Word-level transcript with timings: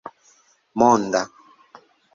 monda 0.77 1.21